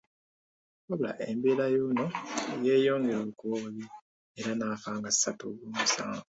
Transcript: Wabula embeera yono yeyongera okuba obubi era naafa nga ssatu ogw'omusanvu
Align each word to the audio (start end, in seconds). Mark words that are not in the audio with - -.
Wabula 0.87 1.13
embeera 1.29 1.65
yono 1.75 2.05
yeyongera 2.65 3.19
okuba 3.27 3.53
obubi 3.57 3.85
era 4.39 4.51
naafa 4.59 4.89
nga 4.97 5.09
ssatu 5.11 5.43
ogw'omusanvu 5.49 6.19